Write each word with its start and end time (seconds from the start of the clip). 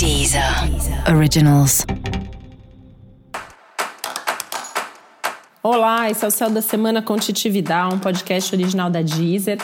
Deezer 0.00 0.42
Originals. 1.14 1.84
Olá, 5.62 6.10
esse 6.10 6.24
é 6.24 6.28
o 6.28 6.30
Céu 6.30 6.48
da 6.48 6.62
Semana 6.62 7.02
com 7.02 7.16
um 7.92 7.98
podcast 7.98 8.54
original 8.54 8.88
da 8.88 9.02
Deezer. 9.02 9.58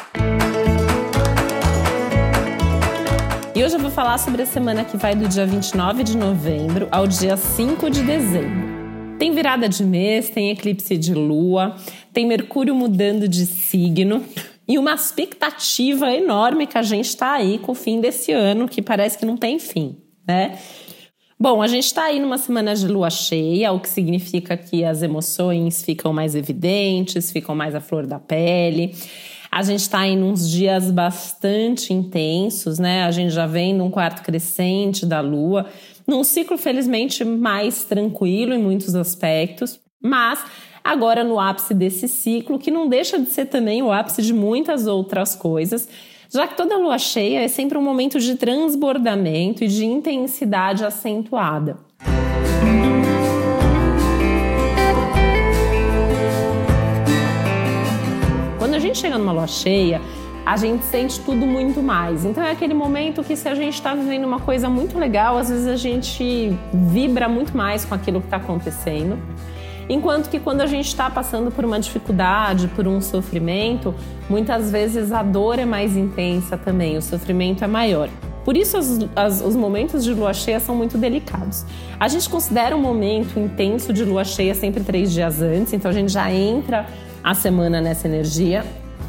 E 3.55 3.65
hoje 3.65 3.77
eu 3.77 3.81
vou 3.81 3.91
falar 3.91 4.19
sobre 4.19 4.43
a 4.43 4.47
semana 4.47 4.85
que 4.85 4.99
vai 4.99 5.15
do 5.15 5.27
dia 5.27 5.47
29 5.47 6.05
de 6.05 6.19
novembro 6.19 6.87
ao 6.93 7.07
dia 7.07 7.39
5 7.39 7.89
de 7.89 8.03
dezembro. 8.03 9.17
Tem 9.19 9.35
virada 9.35 9.67
de 9.67 9.83
mês, 9.83 10.29
tem 10.29 10.51
eclipse 10.51 10.99
de 10.99 11.15
lua, 11.15 11.77
tem 12.13 12.27
Mercúrio 12.27 12.75
mudando 12.75 13.27
de 13.27 13.47
signo 13.47 14.23
e 14.69 14.79
uma 14.79 14.93
expectativa 14.93 16.13
enorme 16.13 16.67
que 16.67 16.77
a 16.77 16.83
gente 16.83 17.07
está 17.07 17.33
aí 17.33 17.59
com 17.59 17.73
o 17.73 17.75
fim 17.75 18.03
desse 18.03 18.33
ano, 18.33 18.69
que 18.69 18.83
parece 18.83 19.17
que 19.17 19.25
não 19.25 19.39
tem 19.39 19.59
fim, 19.59 19.97
né? 20.27 20.59
Bom, 21.39 21.61
a 21.61 21.67
gente 21.67 21.85
está 21.85 22.05
aí 22.05 22.19
numa 22.19 22.39
semana 22.39 22.75
de 22.75 22.89
lua 22.89 23.11
cheia, 23.11 23.71
o 23.71 23.79
que 23.79 23.91
significa 23.91 24.57
que 24.57 24.83
as 24.83 25.03
emoções 25.03 25.83
ficam 25.83 26.11
mais 26.11 26.35
evidentes, 26.35 27.31
ficam 27.31 27.55
mais 27.55 27.75
à 27.75 27.81
flor 27.81 28.07
da 28.07 28.19
pele. 28.19 28.95
A 29.51 29.63
gente 29.63 29.81
está 29.81 30.07
em 30.07 30.23
uns 30.23 30.51
dias 30.51 30.91
bastante 30.91 31.93
intensos, 31.93 32.79
né? 32.79 33.05
A 33.05 33.11
gente 33.11 33.31
já 33.31 33.47
vem 33.47 33.75
num 33.75 33.91
quarto 33.91 34.23
crescente 34.23 35.05
da 35.05 35.21
lua, 35.21 35.67
num 36.07 36.25
ciclo, 36.25 36.57
felizmente, 36.57 37.23
mais 37.23 37.85
tranquilo 37.85 38.55
em 38.55 38.63
muitos 38.63 38.95
aspectos, 38.95 39.79
mas 40.03 40.43
agora 40.83 41.23
no 41.23 41.39
ápice 41.39 41.75
desse 41.75 42.09
ciclo, 42.09 42.59
que 42.59 42.71
não 42.71 42.89
deixa 42.89 43.19
de 43.19 43.29
ser 43.29 43.47
também 43.47 43.83
o 43.83 43.93
ápice 43.93 44.23
de 44.23 44.33
muitas 44.33 44.87
outras 44.87 45.35
coisas, 45.35 45.87
já 46.29 46.47
que 46.47 46.57
toda 46.57 46.77
lua 46.77 46.99
cheia 46.99 47.43
é 47.43 47.49
sempre 47.49 47.79
um 47.79 47.83
momento 47.83 48.19
de 48.19 48.35
transbordamento 48.35 49.65
e 49.65 49.69
de 49.69 49.85
intensidade 49.85 50.85
acentuada. 50.85 51.79
Quando 58.59 58.75
a 58.75 58.79
gente 58.79 58.99
chega 58.99 59.17
numa 59.17 59.33
lua 59.33 59.47
cheia, 59.47 60.01
a 60.45 60.57
gente 60.57 60.85
sente 60.85 61.21
tudo 61.21 61.47
muito 61.47 61.83
mais. 61.83 62.25
Então 62.25 62.43
é 62.43 62.53
aquele 62.53 62.75
momento 62.75 63.23
que 63.23 63.37
se 63.37 63.49
a 63.49 63.55
gente 63.55 63.75
está 63.75 63.95
vivendo 63.95 64.25
uma 64.25 64.41
coisa 64.41 64.69
muito 64.69 64.99
legal, 64.99 65.37
às 65.37 65.49
vezes 65.49 65.67
a 65.67 65.77
gente 65.77 66.57
vibra 66.73 67.29
muito 67.29 67.57
mais 67.57 67.85
com 67.85 67.95
aquilo 67.95 68.21
que 68.21 68.27
está 68.27 68.37
acontecendo. 68.37 69.19
Enquanto 69.89 70.29
que 70.29 70.41
quando 70.41 70.63
a 70.63 70.67
gente 70.67 70.89
está 70.89 71.09
passando 71.09 71.51
por 71.51 71.65
uma 71.65 71.79
dificuldade, 71.79 72.67
por 72.69 72.89
um 72.89 73.01
sofrimento, 73.01 73.95
muitas 74.29 74.71
vezes 74.71 75.13
a 75.13 75.23
dor 75.23 75.59
é 75.59 75.65
mais 75.65 75.97
intensa 75.97 76.59
também, 76.59 76.97
o 76.97 77.03
sofrimento 77.03 77.63
é 77.63 77.69
maior. 77.69 78.09
Por 78.45 78.57
isso, 78.57 78.77
as, 78.77 78.99
as, 79.15 79.41
os 79.41 79.57
momentos 79.57 80.05
de 80.05 80.13
lua 80.13 80.33
cheia 80.33 80.61
são 80.61 80.75
muito 80.75 80.99
delicados. 80.99 81.65
A 81.99 82.09
gente 82.09 82.29
considera 82.29 82.77
um 82.77 82.81
momento 82.81 83.39
intenso 83.39 83.93
de 83.93 84.05
lua 84.05 84.25
cheia 84.25 84.55
sempre 84.55 84.83
três 84.83 85.13
dias 85.13 85.41
antes, 85.41 85.73
então 85.73 85.91
a 85.91 85.95
gente 85.95 86.13
já 86.13 86.33
entra 86.33 86.87
a 87.23 87.35
semana 87.35 87.81
nessa 87.81 88.07
energia, 88.07 88.65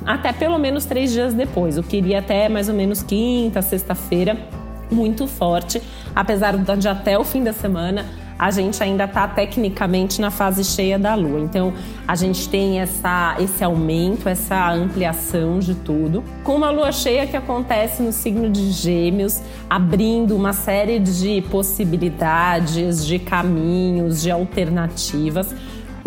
até 0.05 0.31
pelo 0.31 0.57
menos 0.57 0.85
três 0.85 1.11
dias 1.11 1.33
depois, 1.33 1.77
o 1.77 1.83
que 1.83 1.97
iria 1.97 2.19
até 2.19 2.49
mais 2.49 2.69
ou 2.69 2.75
menos 2.75 3.01
quinta, 3.03 3.61
sexta-feira, 3.61 4.37
muito 4.91 5.27
forte, 5.27 5.81
apesar 6.15 6.55
de 6.57 6.87
até 6.87 7.17
o 7.17 7.23
fim 7.23 7.43
da 7.43 7.53
semana 7.53 8.05
a 8.37 8.51
gente 8.51 8.81
ainda 8.83 9.05
está 9.05 9.27
tecnicamente 9.27 10.21
na 10.21 10.29
fase 10.29 10.63
cheia 10.63 10.99
da 10.99 11.15
Lua. 11.15 11.39
Então, 11.39 11.73
a 12.07 12.15
gente 12.15 12.47
tem 12.49 12.79
essa, 12.79 13.35
esse 13.39 13.63
aumento, 13.63 14.29
essa 14.29 14.71
ampliação 14.71 15.59
de 15.59 15.73
tudo, 15.75 16.23
com 16.43 16.55
uma 16.55 16.69
Lua 16.69 16.91
cheia 16.91 17.25
que 17.25 17.35
acontece 17.35 18.03
no 18.03 18.11
signo 18.11 18.49
de 18.49 18.71
Gêmeos, 18.71 19.41
abrindo 19.69 20.35
uma 20.35 20.53
série 20.53 20.99
de 20.99 21.41
possibilidades, 21.49 23.05
de 23.05 23.19
caminhos, 23.19 24.21
de 24.21 24.29
alternativas. 24.29 25.53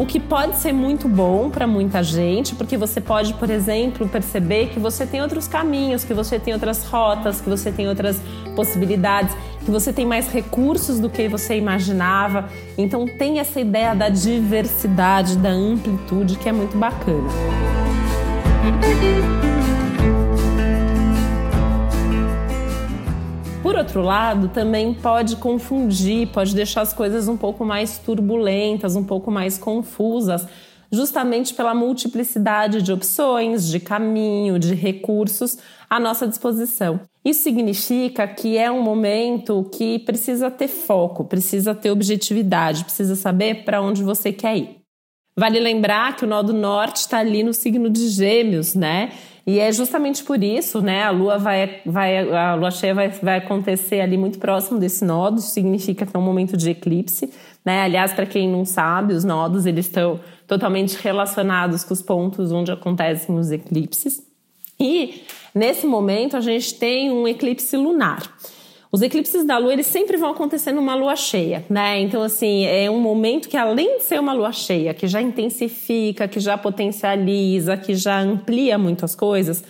O 0.01 0.07
que 0.07 0.19
pode 0.19 0.57
ser 0.57 0.73
muito 0.73 1.07
bom 1.07 1.51
para 1.51 1.67
muita 1.67 2.03
gente, 2.03 2.55
porque 2.55 2.75
você 2.75 3.03
pode, 3.03 3.35
por 3.35 3.51
exemplo, 3.51 4.09
perceber 4.09 4.69
que 4.69 4.81
você 4.81 5.05
tem 5.05 5.21
outros 5.21 5.47
caminhos, 5.47 6.05
que 6.05 6.15
você 6.15 6.39
tem 6.39 6.55
outras 6.55 6.87
rotas, 6.87 7.43
que 7.43 7.51
você 7.51 7.71
tem 7.71 7.87
outras 7.87 8.19
possibilidades, 8.57 9.37
que 9.71 9.73
você 9.73 9.93
tem 9.93 10.05
mais 10.05 10.29
recursos 10.29 10.99
do 10.99 11.09
que 11.09 11.29
você 11.29 11.57
imaginava. 11.57 12.49
Então 12.77 13.07
tem 13.07 13.39
essa 13.39 13.61
ideia 13.61 13.95
da 13.95 14.09
diversidade, 14.09 15.37
da 15.37 15.51
amplitude 15.51 16.37
que 16.37 16.49
é 16.49 16.53
muito 16.53 16.77
bacana. 16.77 17.29
Por 23.63 23.77
outro 23.77 24.03
lado, 24.03 24.49
também 24.49 24.93
pode 24.93 25.37
confundir, 25.37 26.27
pode 26.29 26.53
deixar 26.55 26.81
as 26.81 26.93
coisas 26.93 27.29
um 27.29 27.37
pouco 27.37 27.65
mais 27.65 27.99
turbulentas, 27.99 28.97
um 28.97 29.05
pouco 29.05 29.31
mais 29.31 29.57
confusas, 29.57 30.47
justamente 30.91 31.55
pela 31.55 31.75
multiplicidade 31.75 32.83
de 32.83 32.93
opções, 32.93 33.69
de 33.69 33.79
caminho, 33.79 34.59
de 34.59 34.75
recursos 34.75 35.59
à 35.89 36.01
nossa 36.01 36.27
disposição. 36.27 37.01
Isso 37.25 37.43
significa 37.43 38.27
que 38.27 38.57
é 38.57 38.71
um 38.71 38.83
momento 38.83 39.69
que 39.73 39.99
precisa 40.01 40.51
ter 40.51 40.69
foco, 40.69 41.25
precisa 41.25 41.75
ter 41.75 41.91
objetividade, 41.91 42.85
precisa 42.85 43.15
saber 43.15 43.65
para 43.65 43.81
onde 43.81 44.03
você 44.03 44.33
quer 44.33 44.57
ir. 44.57 44.81
Vale 45.37 45.61
lembrar 45.61 46.17
que 46.17 46.25
o 46.25 46.29
nó 46.29 46.43
do 46.43 46.53
norte 46.53 46.97
está 46.97 47.19
ali 47.19 47.43
no 47.43 47.55
signo 47.55 47.89
de 47.89 48.09
Gêmeos, 48.09 48.75
né? 48.75 49.11
E 49.47 49.59
é 49.59 49.73
justamente 49.73 50.23
por 50.23 50.43
isso, 50.43 50.81
né? 50.81 51.03
A 51.03 51.11
lua 51.11 51.39
vai, 51.39 51.81
vai 51.87 52.29
a 52.29 52.55
lua 52.55 52.71
cheia 52.71 52.95
vai, 52.95 53.09
vai 53.09 53.39
acontecer 53.39 54.01
ali 54.01 54.17
muito 54.19 54.39
próximo 54.39 54.79
desse 54.79 55.05
nodo, 55.05 55.39
isso 55.39 55.51
significa 55.51 56.05
que 56.05 56.15
é 56.15 56.19
um 56.19 56.23
momento 56.23 56.57
de 56.57 56.71
eclipse, 56.71 57.33
né? 57.65 57.83
Aliás, 57.83 58.13
para 58.13 58.27
quem 58.27 58.49
não 58.49 58.65
sabe, 58.65 59.15
os 59.15 59.25
nodos 59.25 59.67
eles 59.67 59.87
estão 59.87 60.21
totalmente 60.51 60.97
relacionados 61.01 61.85
com 61.85 61.95
os 61.95 62.03
pontos 62.03 62.51
onde 62.51 62.73
acontecem 62.73 63.39
os 63.39 63.53
eclipses. 63.53 64.21
E 64.81 65.23
nesse 65.55 65.87
momento 65.87 66.37
a 66.37 66.41
gente 66.41 66.75
tem 66.75 67.09
um 67.09 67.29
eclipse 67.29 67.77
lunar. 67.77 68.37
Os 68.91 69.01
eclipses 69.01 69.45
da 69.45 69.59
lua, 69.59 69.73
eles 69.73 69.87
sempre 69.87 70.17
vão 70.17 70.33
acontecer 70.33 70.73
numa 70.73 70.97
lua 70.97 71.15
cheia, 71.15 71.65
né? 71.71 72.01
Então, 72.01 72.21
assim, 72.21 72.65
é 72.65 72.91
um 72.91 72.99
momento 72.99 73.49
que, 73.49 73.57
além 73.57 73.99
de 73.99 74.03
ser 74.03 74.19
uma 74.19 74.33
lua 74.33 74.51
cheia, 74.51 74.93
que 74.93 75.07
já 75.07 75.23
intensifica, 75.23 76.27
que 76.27 76.41
já 76.41 76.59
potencializa, 76.59 77.77
que 77.77 77.95
já 77.95 78.21
amplia 78.21 78.77
muito 78.77 79.05
as 79.05 79.15
coisas, 79.15 79.63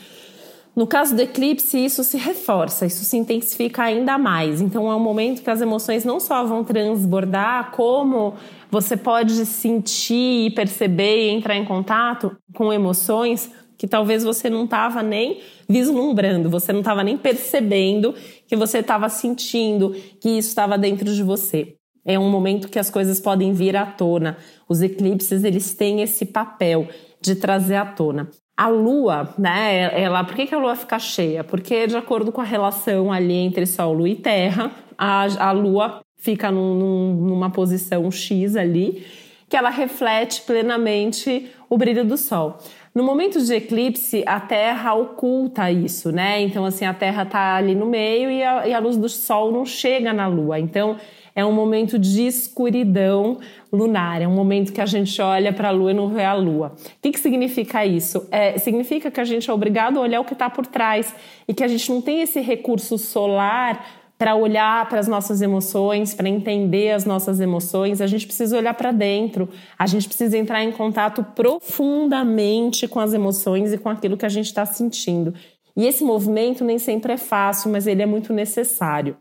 no 0.74 0.86
caso 0.86 1.14
do 1.14 1.20
eclipse, 1.20 1.76
isso 1.76 2.02
se 2.02 2.16
reforça, 2.16 2.86
isso 2.86 3.04
se 3.04 3.18
intensifica 3.18 3.82
ainda 3.82 4.16
mais. 4.16 4.62
Então, 4.62 4.90
é 4.90 4.96
um 4.96 5.00
momento 5.00 5.42
que 5.42 5.50
as 5.50 5.60
emoções 5.60 6.06
não 6.06 6.18
só 6.18 6.42
vão 6.42 6.64
transbordar, 6.64 7.72
como 7.72 8.32
você 8.70 8.96
pode 8.96 9.44
sentir 9.46 10.46
e 10.46 10.50
perceber 10.50 11.26
e 11.26 11.30
entrar 11.30 11.56
em 11.56 11.64
contato 11.64 12.36
com 12.54 12.72
emoções 12.72 13.50
que 13.76 13.88
talvez 13.88 14.22
você 14.22 14.50
não 14.50 14.64
estava 14.64 15.02
nem 15.02 15.40
vislumbrando, 15.66 16.50
você 16.50 16.70
não 16.70 16.80
estava 16.80 17.02
nem 17.02 17.16
percebendo 17.16 18.14
que 18.46 18.54
você 18.54 18.78
estava 18.78 19.08
sentindo 19.08 19.92
que 20.20 20.28
isso 20.28 20.50
estava 20.50 20.76
dentro 20.76 21.14
de 21.14 21.22
você. 21.22 21.76
É 22.04 22.18
um 22.18 22.30
momento 22.30 22.68
que 22.68 22.78
as 22.78 22.90
coisas 22.90 23.18
podem 23.18 23.52
vir 23.52 23.76
à 23.76 23.86
tona. 23.86 24.36
Os 24.68 24.82
eclipses, 24.82 25.44
eles 25.44 25.74
têm 25.74 26.02
esse 26.02 26.26
papel 26.26 26.88
de 27.20 27.34
trazer 27.34 27.76
à 27.76 27.86
tona. 27.86 28.28
A 28.54 28.68
lua, 28.68 29.34
né, 29.38 29.98
ela, 29.98 30.24
por 30.24 30.34
que, 30.34 30.46
que 30.46 30.54
a 30.54 30.58
lua 30.58 30.76
fica 30.76 30.98
cheia? 30.98 31.42
Porque 31.42 31.86
de 31.86 31.96
acordo 31.96 32.30
com 32.30 32.42
a 32.42 32.44
relação 32.44 33.10
ali 33.10 33.34
entre 33.34 33.64
Sol, 33.64 33.94
Lua 33.94 34.10
e 34.10 34.16
Terra, 34.16 34.70
a, 34.98 35.48
a 35.48 35.52
lua 35.52 36.02
fica 36.20 36.50
num, 36.50 36.74
num, 36.74 37.14
numa 37.14 37.50
posição 37.50 38.08
X 38.10 38.54
ali, 38.54 39.04
que 39.48 39.56
ela 39.56 39.70
reflete 39.70 40.42
plenamente 40.42 41.50
o 41.68 41.76
brilho 41.76 42.04
do 42.04 42.16
Sol. 42.16 42.58
No 42.94 43.02
momento 43.02 43.40
de 43.40 43.54
eclipse, 43.54 44.22
a 44.26 44.38
Terra 44.38 44.94
oculta 44.94 45.70
isso, 45.70 46.12
né? 46.12 46.40
Então, 46.40 46.64
assim, 46.64 46.84
a 46.84 46.94
Terra 46.94 47.22
está 47.24 47.56
ali 47.56 47.74
no 47.74 47.86
meio 47.86 48.30
e 48.30 48.42
a, 48.42 48.68
e 48.68 48.74
a 48.74 48.78
luz 48.78 48.96
do 48.96 49.08
Sol 49.08 49.50
não 49.50 49.64
chega 49.64 50.12
na 50.12 50.26
Lua. 50.26 50.58
Então, 50.58 50.96
é 51.34 51.44
um 51.44 51.52
momento 51.52 51.98
de 51.98 52.26
escuridão 52.26 53.38
lunar, 53.72 54.20
é 54.20 54.26
um 54.26 54.34
momento 54.34 54.72
que 54.72 54.80
a 54.80 54.86
gente 54.86 55.20
olha 55.22 55.52
para 55.52 55.68
a 55.68 55.70
Lua 55.70 55.92
e 55.92 55.94
não 55.94 56.08
vê 56.08 56.24
a 56.24 56.34
Lua. 56.34 56.74
O 56.76 57.00
que, 57.00 57.12
que 57.12 57.20
significa 57.20 57.86
isso? 57.86 58.26
É, 58.30 58.58
significa 58.58 59.10
que 59.10 59.20
a 59.20 59.24
gente 59.24 59.48
é 59.48 59.52
obrigado 59.52 59.98
a 59.98 60.02
olhar 60.02 60.20
o 60.20 60.24
que 60.24 60.32
está 60.32 60.50
por 60.50 60.66
trás 60.66 61.14
e 61.46 61.54
que 61.54 61.62
a 61.62 61.68
gente 61.68 61.88
não 61.90 62.02
tem 62.02 62.20
esse 62.20 62.40
recurso 62.40 62.98
solar 62.98 63.99
para 64.20 64.36
olhar 64.36 64.86
para 64.86 65.00
as 65.00 65.08
nossas 65.08 65.40
emoções, 65.40 66.12
para 66.12 66.28
entender 66.28 66.90
as 66.90 67.06
nossas 67.06 67.40
emoções, 67.40 68.02
a 68.02 68.06
gente 68.06 68.26
precisa 68.26 68.54
olhar 68.54 68.74
para 68.74 68.92
dentro, 68.92 69.48
a 69.78 69.86
gente 69.86 70.06
precisa 70.06 70.36
entrar 70.36 70.62
em 70.62 70.70
contato 70.70 71.24
profundamente 71.34 72.86
com 72.86 73.00
as 73.00 73.14
emoções 73.14 73.72
e 73.72 73.78
com 73.78 73.88
aquilo 73.88 74.18
que 74.18 74.26
a 74.26 74.28
gente 74.28 74.44
está 74.44 74.66
sentindo. 74.66 75.32
E 75.74 75.86
esse 75.86 76.04
movimento 76.04 76.62
nem 76.62 76.78
sempre 76.78 77.14
é 77.14 77.16
fácil, 77.16 77.72
mas 77.72 77.86
ele 77.86 78.02
é 78.02 78.06
muito 78.06 78.30
necessário. 78.34 79.16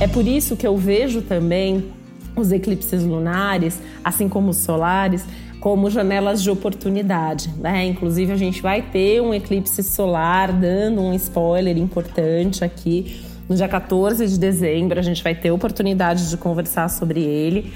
É 0.00 0.08
por 0.08 0.26
isso 0.26 0.56
que 0.56 0.66
eu 0.66 0.76
vejo 0.76 1.22
também 1.22 2.01
os 2.34 2.52
eclipses 2.52 3.04
lunares, 3.04 3.80
assim 4.04 4.28
como 4.28 4.50
os 4.50 4.58
solares, 4.58 5.24
como 5.60 5.88
janelas 5.88 6.42
de 6.42 6.50
oportunidade, 6.50 7.48
né? 7.58 7.86
Inclusive 7.86 8.32
a 8.32 8.36
gente 8.36 8.60
vai 8.60 8.82
ter 8.82 9.22
um 9.22 9.32
eclipse 9.32 9.82
solar, 9.82 10.52
dando 10.52 11.00
um 11.00 11.14
spoiler 11.14 11.78
importante 11.78 12.64
aqui 12.64 13.22
no 13.48 13.54
dia 13.54 13.68
14 13.68 14.26
de 14.26 14.38
dezembro, 14.38 14.98
a 14.98 15.02
gente 15.02 15.22
vai 15.22 15.34
ter 15.34 15.50
oportunidade 15.50 16.30
de 16.30 16.36
conversar 16.36 16.88
sobre 16.88 17.22
ele. 17.22 17.72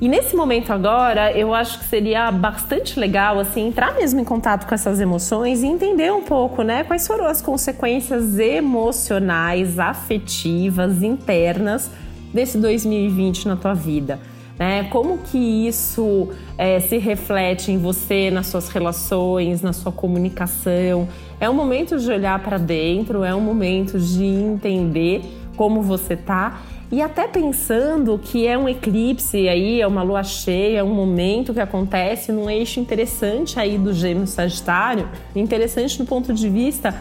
E 0.00 0.08
nesse 0.08 0.36
momento 0.36 0.72
agora, 0.72 1.32
eu 1.32 1.54
acho 1.54 1.78
que 1.78 1.86
seria 1.86 2.30
bastante 2.30 2.98
legal 2.98 3.38
assim 3.38 3.68
entrar 3.68 3.94
mesmo 3.94 4.20
em 4.20 4.24
contato 4.24 4.66
com 4.66 4.74
essas 4.74 5.00
emoções 5.00 5.62
e 5.62 5.66
entender 5.66 6.12
um 6.12 6.22
pouco, 6.22 6.62
né, 6.62 6.84
quais 6.84 7.06
foram 7.06 7.26
as 7.26 7.40
consequências 7.40 8.38
emocionais, 8.38 9.78
afetivas, 9.78 11.02
internas 11.02 11.90
desse 12.34 12.58
2020 12.58 13.46
na 13.46 13.56
tua 13.56 13.72
vida. 13.72 14.18
Né? 14.58 14.84
Como 14.84 15.18
que 15.18 15.38
isso 15.38 16.28
é, 16.58 16.78
se 16.80 16.98
reflete 16.98 17.72
em 17.72 17.78
você, 17.78 18.30
nas 18.30 18.46
suas 18.46 18.68
relações, 18.68 19.62
na 19.62 19.72
sua 19.72 19.90
comunicação? 19.90 21.08
É 21.40 21.48
um 21.48 21.54
momento 21.54 21.98
de 21.98 22.10
olhar 22.10 22.38
para 22.40 22.58
dentro, 22.58 23.24
é 23.24 23.34
um 23.34 23.40
momento 23.40 23.98
de 23.98 24.24
entender 24.24 25.22
como 25.56 25.82
você 25.82 26.16
tá 26.16 26.60
e 26.92 27.02
até 27.02 27.26
pensando 27.26 28.18
que 28.22 28.46
é 28.46 28.56
um 28.56 28.68
eclipse 28.68 29.48
aí, 29.48 29.80
é 29.80 29.86
uma 29.86 30.02
lua 30.02 30.22
cheia, 30.22 30.78
é 30.78 30.82
um 30.82 30.94
momento 30.94 31.52
que 31.52 31.58
acontece 31.58 32.30
num 32.30 32.48
eixo 32.48 32.78
interessante 32.78 33.58
aí 33.58 33.76
do 33.78 33.92
Gêmeo 33.92 34.26
Sagitário, 34.26 35.08
interessante 35.34 35.98
do 35.98 36.04
ponto 36.04 36.32
de 36.32 36.48
vista 36.48 36.94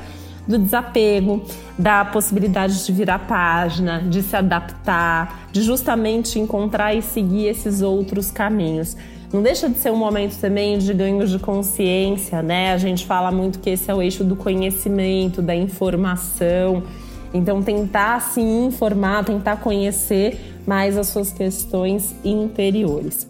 do 0.48 0.58
desapego, 0.58 1.44
da 1.78 2.04
possibilidade 2.06 2.86
de 2.86 2.92
virar 2.92 3.20
página, 3.20 4.00
de 4.02 4.22
se 4.22 4.36
adaptar, 4.36 5.48
de 5.52 5.62
justamente 5.62 6.40
encontrar 6.40 6.94
e 6.94 7.02
seguir 7.02 7.48
esses 7.48 7.82
outros 7.82 8.30
caminhos. 8.32 8.96
Não 9.32 9.42
deixa 9.42 9.68
de 9.68 9.78
ser 9.78 9.92
um 9.92 9.96
momento 9.96 10.40
também 10.40 10.78
de 10.78 10.94
ganho 10.94 11.26
de 11.26 11.40
consciência, 11.40 12.44
né? 12.44 12.72
A 12.72 12.78
gente 12.78 13.06
fala 13.06 13.32
muito 13.32 13.58
que 13.60 13.72
esse 13.72 13.90
é 13.90 13.96
o 13.96 14.02
eixo 14.02 14.24
do 14.24 14.36
conhecimento, 14.36 15.42
da 15.42 15.56
informação. 15.56 16.84
Então, 17.34 17.64
tentar 17.64 18.22
se 18.22 18.40
informar, 18.40 19.26
tentar 19.26 19.58
conhecer 19.58 20.60
mais 20.68 20.96
as 20.98 21.08
suas 21.08 21.32
questões 21.32 22.14
interiores. 22.24 23.28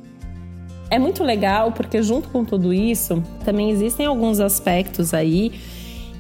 É 0.90 1.00
muito 1.00 1.24
legal 1.24 1.72
porque, 1.72 2.04
junto 2.04 2.28
com 2.28 2.44
tudo 2.44 2.74
isso, 2.74 3.24
também 3.46 3.70
existem 3.70 4.06
alguns 4.06 4.42
aspectos 4.42 5.14
aí 5.14 5.54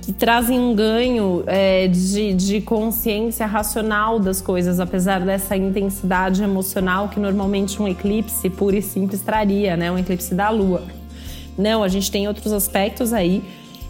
que 0.03 0.11
trazem 0.11 0.59
um 0.59 0.75
ganho 0.75 1.45
é, 1.47 1.87
de, 1.87 2.33
de 2.33 2.59
consciência 2.59 3.45
racional 3.45 4.19
das 4.19 4.41
coisas, 4.41 4.81
apesar 4.81 5.21
dessa 5.21 5.55
intensidade 5.55 6.43
emocional 6.43 7.07
que 7.07 7.21
normalmente 7.21 7.81
um 7.81 7.87
eclipse 7.87 8.49
puro 8.49 8.75
e 8.75 8.81
simples 8.81 9.21
traria, 9.21 9.77
né? 9.77 9.89
Um 9.89 9.97
eclipse 9.97 10.35
da 10.35 10.49
Lua. 10.49 10.83
Não, 11.57 11.81
a 11.81 11.87
gente 11.87 12.11
tem 12.11 12.27
outros 12.27 12.51
aspectos 12.51 13.13
aí 13.13 13.41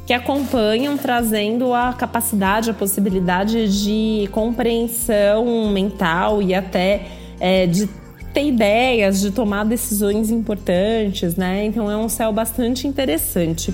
que 0.05 0.13
acompanham, 0.13 0.97
trazendo 0.97 1.73
a 1.73 1.93
capacidade, 1.93 2.69
a 2.69 2.73
possibilidade 2.75 3.83
de 3.83 4.29
compreensão 4.31 5.67
mental 5.71 6.43
e 6.43 6.53
até 6.53 7.07
é, 7.39 7.65
de 7.65 7.89
ter 8.31 8.45
ideias, 8.45 9.19
de 9.19 9.31
tomar 9.31 9.63
decisões 9.63 10.29
importantes, 10.29 11.35
né? 11.35 11.65
Então 11.65 11.89
é 11.89 11.97
um 11.97 12.07
céu 12.07 12.31
bastante 12.31 12.87
interessante. 12.87 13.73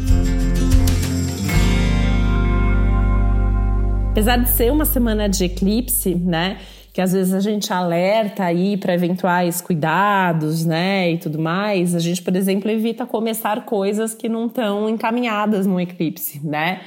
Apesar 4.12 4.38
de 4.38 4.50
ser 4.50 4.72
uma 4.72 4.86
semana 4.86 5.30
de 5.30 5.46
eclipse, 5.46 6.16
né? 6.16 6.58
Que 6.92 7.00
às 7.00 7.14
vezes 7.14 7.32
a 7.32 7.40
gente 7.40 7.72
alerta 7.72 8.44
aí 8.44 8.76
para 8.76 8.94
eventuais 8.94 9.62
cuidados, 9.62 10.66
né? 10.66 11.12
E 11.12 11.18
tudo 11.20 11.40
mais, 11.40 11.94
a 11.94 12.00
gente, 12.00 12.22
por 12.22 12.36
exemplo, 12.36 12.70
evita 12.72 13.06
começar 13.06 13.66
coisas 13.66 14.16
que 14.16 14.28
não 14.28 14.48
estão 14.48 14.90
encaminhadas 14.90 15.68
no 15.68 15.80
eclipse, 15.80 16.46
né? 16.46 16.82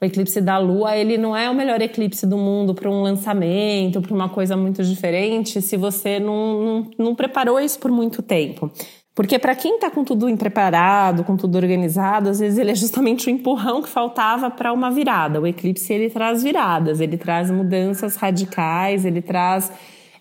O 0.00 0.04
eclipse 0.04 0.40
da 0.40 0.58
Lua, 0.58 0.96
ele 0.96 1.16
não 1.16 1.36
é 1.36 1.48
o 1.48 1.54
melhor 1.54 1.80
eclipse 1.80 2.26
do 2.26 2.36
mundo 2.36 2.74
para 2.74 2.90
um 2.90 3.02
lançamento, 3.02 4.00
para 4.00 4.12
uma 4.12 4.28
coisa 4.30 4.56
muito 4.56 4.82
diferente, 4.82 5.62
se 5.62 5.76
você 5.76 6.18
não, 6.18 6.64
não, 6.64 6.90
não 6.98 7.14
preparou 7.14 7.60
isso 7.60 7.78
por 7.78 7.90
muito 7.90 8.20
tempo. 8.22 8.72
Porque 9.14 9.38
para 9.38 9.54
quem 9.54 9.74
está 9.74 9.90
com 9.90 10.04
tudo 10.04 10.34
preparado, 10.38 11.22
com 11.22 11.36
tudo 11.36 11.56
organizado, 11.56 12.30
às 12.30 12.40
vezes 12.40 12.58
ele 12.58 12.70
é 12.70 12.74
justamente 12.74 13.26
o 13.26 13.30
empurrão 13.30 13.82
que 13.82 13.88
faltava 13.88 14.50
para 14.50 14.72
uma 14.72 14.90
virada. 14.90 15.40
O 15.40 15.46
eclipse 15.46 15.92
ele 15.92 16.08
traz 16.08 16.42
viradas, 16.42 16.98
ele 16.98 17.18
traz 17.18 17.50
mudanças 17.50 18.16
radicais, 18.16 19.04
ele 19.04 19.20
traz 19.20 19.70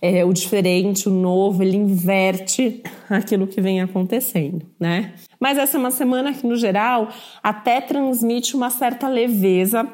é, 0.02 0.26
o 0.26 0.34
diferente, 0.34 1.08
o 1.08 1.12
novo, 1.12 1.64
ele 1.64 1.78
inverte 1.78 2.84
aquilo 3.10 3.48
que 3.48 3.62
vem 3.62 3.82
acontecendo, 3.82 4.66
né? 4.78 5.14
Mas 5.40 5.58
essa 5.58 5.78
é 5.78 5.80
uma 5.80 5.92
semana 5.92 6.34
que, 6.34 6.46
no 6.46 6.58
geral, 6.58 7.08
até 7.42 7.80
transmite 7.80 8.58
uma 8.58 8.70
certa 8.70 9.08
leveza, 9.08 9.88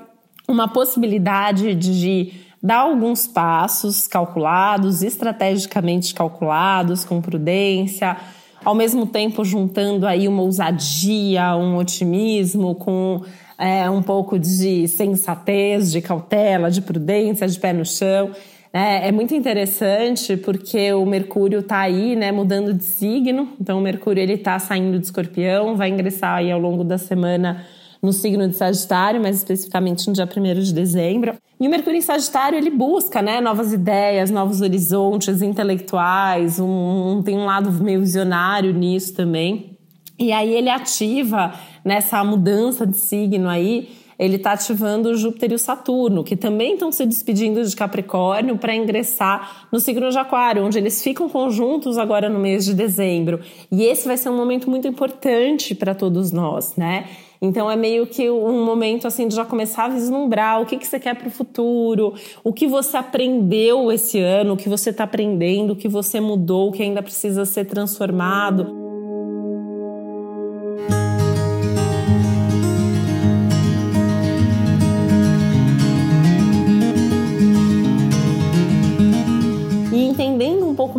uma 0.48 0.68
possibilidade 0.68 1.76
de 1.76 2.34
dar 2.64 2.80
alguns 2.80 3.28
passos 3.28 4.08
calculados, 4.08 5.04
estrategicamente 5.04 6.16
calculados, 6.16 7.06
com 7.06 7.22
prudência 7.22 8.18
ao 8.64 8.76
mesmo 8.76 9.06
tempo 9.06 9.44
juntando 9.44 10.06
aí 10.06 10.28
uma 10.28 10.42
ousadia, 10.42 11.56
um 11.56 11.78
otimismo 11.78 12.76
com 12.76 13.22
é, 13.58 13.90
um 13.90 14.02
pouco 14.02 14.38
de 14.38 14.88
sensatez, 14.88 15.92
de 15.92 16.02
cautela, 16.02 16.70
de 16.70 16.82
prudência, 16.82 17.48
de 17.48 17.60
pé 17.60 17.74
no 17.74 17.86
chão. 17.86 18.32
É, 18.72 19.08
é 19.08 19.12
muito 19.12 19.34
interessante 19.34 20.38
porque 20.38 20.94
o 20.94 21.06
Mercúrio 21.06 21.60
está 21.60 21.80
aí, 21.80 22.16
né, 22.16 22.32
mudando 22.32 22.74
de 22.74 22.84
signo. 22.84 23.50
Então 23.60 23.80
o 23.80 23.82
Mercúrio 23.82 24.22
ele 24.22 24.34
está 24.34 24.60
saindo 24.60 25.00
de 25.00 25.06
Escorpião, 25.06 25.76
vai 25.76 25.90
ingressar 25.90 26.36
aí 26.36 26.52
ao 26.52 26.60
longo 26.60 26.84
da 26.84 26.98
semana 26.98 27.66
no 28.02 28.14
signo 28.14 28.48
de 28.48 28.56
Sagitário, 28.56 29.22
mais 29.22 29.38
especificamente 29.38 30.08
no 30.08 30.14
dia 30.14 30.26
1 30.26 30.62
de 30.62 30.74
dezembro. 30.74 31.36
E 31.60 31.68
o 31.68 31.72
Mercúrio 31.72 31.98
em 31.98 32.02
Sagitário, 32.02 32.58
ele 32.58 32.70
busca 32.70 33.22
né, 33.22 33.42
novas 33.42 33.74
ideias, 33.74 34.30
novos 34.30 34.62
horizontes 34.62 35.42
intelectuais, 35.42 36.60
um, 36.60 37.18
um, 37.18 37.24
tem 37.24 37.38
um 37.38 37.46
lado 37.46 37.72
meio 37.72 38.00
visionário 38.00 38.74
nisso 38.74 39.14
também. 39.14 39.78
E 40.20 40.32
aí 40.32 40.54
ele 40.54 40.70
ativa 40.70 41.54
nessa 41.84 42.24
mudança 42.24 42.86
de 42.86 42.98
signo 42.98 43.48
aí, 43.48 43.90
ele 44.18 44.38
está 44.38 44.54
ativando 44.54 45.16
Júpiter 45.16 45.52
e 45.52 45.56
o 45.56 45.60
Saturno, 45.60 46.24
que 46.24 46.36
também 46.36 46.74
estão 46.74 46.92
se 46.92 47.06
despedindo 47.06 47.64
de 47.64 47.76
Capricórnio 47.76 48.58
para 48.58 48.76
ingressar 48.76 49.68
no 49.72 49.80
signo 49.80 50.10
de 50.10 50.18
Aquário, 50.18 50.66
onde 50.66 50.78
eles 50.78 51.04
ficam 51.04 51.30
conjuntos 51.30 51.98
agora 51.98 52.30
no 52.30 52.40
mês 52.40 52.66
de 52.66 52.74
dezembro. 52.74 53.40
E 53.72 53.84
esse 53.84 54.08
vai 54.08 54.18
ser 54.18 54.30
um 54.30 54.38
momento 54.38 54.70
muito 54.70 54.88
importante 54.88 55.76
para 55.76 55.94
todos 55.94 56.32
nós, 56.32 56.76
né? 56.76 57.08
Então 57.40 57.70
é 57.70 57.76
meio 57.76 58.08
que 58.08 58.30
um 58.32 58.66
momento 58.66 59.06
assim 59.06 59.28
de 59.28 59.36
já 59.36 59.46
começar 59.46 59.86
a 59.86 59.90
vislumbrar 59.90 60.60
o 60.60 60.66
que, 60.66 60.78
que 60.78 60.88
você 60.88 61.00
quer 61.00 61.16
para 61.16 61.28
o 61.28 61.32
futuro, 61.32 62.16
o 62.44 62.52
que 62.52 62.68
você 62.68 62.98
aprendeu 62.98 63.92
esse 63.92 64.20
ano, 64.20 64.54
o 64.54 64.58
que 64.58 64.68
você 64.68 64.90
está 64.90 65.04
aprendendo, 65.04 65.74
o 65.74 65.76
que 65.76 65.88
você 65.88 66.20
mudou, 66.20 66.70
o 66.70 66.72
que 66.72 66.82
ainda 66.82 67.04
precisa 67.04 67.46
ser 67.46 67.66
transformado. 67.66 68.87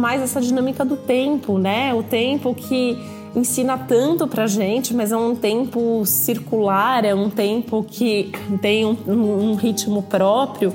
Mais 0.09 0.23
essa 0.23 0.41
dinâmica 0.41 0.87
do 0.87 0.97
tempo, 0.97 1.59
né? 1.59 1.93
O 1.93 2.03
tempo 2.03 2.55
que 2.55 2.97
ensina 3.37 3.77
tanto 3.77 4.27
pra 4.27 4.47
gente, 4.47 4.95
mas 4.95 5.13
é 5.13 5.17
um 5.19 5.37
tempo 5.37 6.03
circular, 6.07 7.05
é 7.05 7.15
um 7.15 7.29
tempo 7.29 7.85
que 7.87 8.33
tem 8.63 8.87
um, 8.87 8.97
um 9.07 9.55
ritmo 9.55 10.03
próprio 10.03 10.73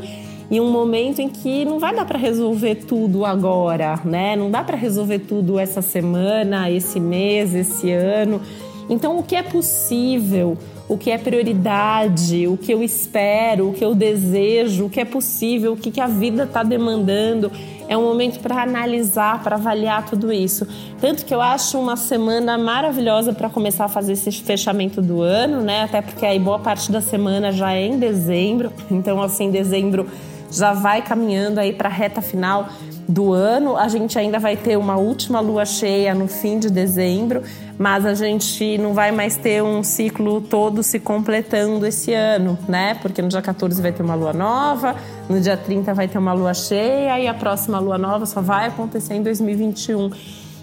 e 0.51 0.61
um 0.61 0.71
momento 0.71 1.19
em 1.19 1.29
que 1.29 1.65
não 1.65 1.79
vai 1.79 1.95
dar 1.95 2.05
para 2.05 2.19
resolver 2.19 2.75
tudo 2.85 3.25
agora, 3.25 3.99
né? 4.05 4.35
Não 4.35 4.51
dá 4.51 4.63
para 4.63 4.77
resolver 4.77 5.17
tudo 5.17 5.57
essa 5.57 5.81
semana, 5.81 6.69
esse 6.69 6.99
mês, 6.99 7.55
esse 7.55 7.91
ano. 7.91 8.39
Então, 8.87 9.17
o 9.17 9.23
que 9.23 9.35
é 9.35 9.41
possível, 9.41 10.55
o 10.87 10.95
que 10.95 11.09
é 11.09 11.17
prioridade, 11.17 12.47
o 12.47 12.55
que 12.55 12.71
eu 12.71 12.83
espero, 12.83 13.69
o 13.69 13.73
que 13.73 13.83
eu 13.83 13.95
desejo, 13.95 14.85
o 14.85 14.89
que 14.91 14.99
é 14.99 15.05
possível, 15.05 15.73
o 15.73 15.77
que, 15.77 15.89
que 15.89 16.01
a 16.01 16.05
vida 16.07 16.43
está 16.43 16.61
demandando, 16.61 17.51
é 17.87 17.97
um 17.97 18.03
momento 18.03 18.39
para 18.39 18.61
analisar, 18.61 19.41
para 19.43 19.55
avaliar 19.55 20.05
tudo 20.05 20.31
isso. 20.31 20.67
Tanto 20.99 21.25
que 21.25 21.33
eu 21.33 21.41
acho 21.41 21.79
uma 21.79 21.95
semana 21.95 22.57
maravilhosa 22.57 23.33
para 23.33 23.49
começar 23.49 23.85
a 23.85 23.89
fazer 23.89 24.13
esse 24.13 24.31
fechamento 24.31 25.01
do 25.01 25.21
ano, 25.21 25.61
né? 25.61 25.83
Até 25.83 26.01
porque 26.01 26.25
aí 26.25 26.39
boa 26.39 26.59
parte 26.59 26.91
da 26.91 27.01
semana 27.01 27.51
já 27.51 27.73
é 27.73 27.85
em 27.85 27.97
dezembro. 27.97 28.71
Então, 28.89 29.21
assim, 29.21 29.51
dezembro 29.51 30.07
já 30.51 30.73
vai 30.73 31.01
caminhando 31.01 31.59
aí 31.59 31.73
para 31.73 31.89
a 31.89 31.91
reta 31.91 32.21
final 32.21 32.69
do 33.07 33.33
ano. 33.33 33.77
A 33.77 33.87
gente 33.87 34.17
ainda 34.17 34.39
vai 34.39 34.55
ter 34.55 34.77
uma 34.77 34.95
última 34.95 35.39
lua 35.39 35.65
cheia 35.65 36.13
no 36.13 36.27
fim 36.27 36.59
de 36.59 36.69
dezembro, 36.69 37.43
mas 37.77 38.05
a 38.05 38.13
gente 38.13 38.77
não 38.77 38.93
vai 38.93 39.11
mais 39.11 39.35
ter 39.35 39.61
um 39.61 39.83
ciclo 39.83 40.41
todo 40.41 40.83
se 40.83 40.99
completando 40.99 41.85
esse 41.85 42.13
ano, 42.13 42.57
né? 42.67 42.95
Porque 43.01 43.21
no 43.21 43.27
dia 43.27 43.41
14 43.41 43.81
vai 43.81 43.91
ter 43.91 44.03
uma 44.03 44.15
lua 44.15 44.33
nova, 44.33 44.95
no 45.29 45.39
dia 45.39 45.57
30 45.57 45.93
vai 45.93 46.07
ter 46.07 46.17
uma 46.17 46.33
lua 46.33 46.53
cheia 46.53 47.19
e 47.19 47.27
a 47.27 47.33
próxima 47.33 47.79
lua 47.79 47.97
nova 47.97 48.25
só 48.25 48.41
vai 48.41 48.67
acontecer 48.67 49.15
em 49.15 49.23
2021. 49.23 50.09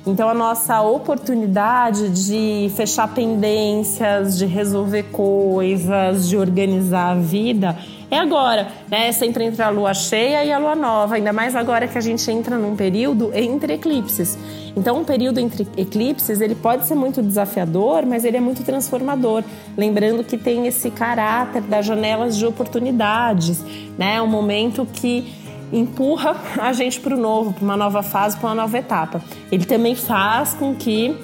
Então, 0.06 0.30
a 0.30 0.34
nossa 0.34 0.80
oportunidade 0.80 2.08
de 2.08 2.72
fechar 2.74 3.06
pendências, 3.08 4.38
de 4.38 4.46
resolver 4.46 5.02
coisas, 5.04 6.26
de 6.26 6.38
organizar 6.38 7.10
a 7.10 7.14
vida 7.14 7.76
é 8.10 8.18
agora, 8.18 8.68
né? 8.90 9.12
Sempre 9.12 9.44
entre 9.44 9.62
a 9.62 9.70
lua 9.70 9.94
cheia 9.94 10.44
e 10.44 10.52
a 10.52 10.58
lua 10.58 10.74
nova, 10.74 11.14
ainda 11.14 11.32
mais 11.32 11.54
agora 11.54 11.86
que 11.86 11.96
a 11.96 12.00
gente 12.00 12.28
entra 12.30 12.58
num 12.58 12.74
período 12.74 13.30
entre 13.32 13.74
eclipses. 13.74 14.36
Então, 14.76 14.98
um 14.98 15.04
período 15.04 15.38
entre 15.38 15.66
eclipses, 15.76 16.40
ele 16.40 16.54
pode 16.54 16.86
ser 16.86 16.94
muito 16.94 17.22
desafiador, 17.22 18.04
mas 18.04 18.24
ele 18.24 18.36
é 18.36 18.40
muito 18.40 18.64
transformador. 18.64 19.44
Lembrando 19.76 20.24
que 20.24 20.36
tem 20.36 20.66
esse 20.66 20.90
caráter 20.90 21.62
das 21.62 21.86
janelas 21.86 22.36
de 22.36 22.44
oportunidades, 22.44 23.64
né? 23.96 24.20
Um 24.20 24.26
momento 24.26 24.84
que 24.92 25.32
empurra 25.72 26.36
a 26.58 26.72
gente 26.72 27.00
para 27.00 27.14
o 27.14 27.18
novo, 27.18 27.52
para 27.52 27.64
uma 27.64 27.76
nova 27.76 28.02
fase, 28.02 28.36
para 28.36 28.48
uma 28.48 28.56
nova 28.56 28.76
etapa. 28.76 29.22
Ele 29.52 29.64
também 29.64 29.94
faz 29.94 30.52
com 30.54 30.74
que 30.74 31.16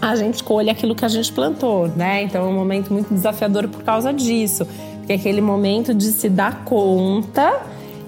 a 0.00 0.16
gente 0.16 0.42
colha 0.42 0.72
aquilo 0.72 0.96
que 0.96 1.04
a 1.04 1.08
gente 1.08 1.32
plantou, 1.32 1.86
né? 1.86 2.24
Então 2.24 2.44
é 2.44 2.48
um 2.48 2.52
momento 2.52 2.92
muito 2.92 3.14
desafiador 3.14 3.68
por 3.68 3.84
causa 3.84 4.12
disso, 4.12 4.66
porque 5.02 5.12
é 5.12 5.16
aquele 5.16 5.40
momento 5.40 5.92
de 5.92 6.06
se 6.06 6.28
dar 6.28 6.64
conta 6.64 7.60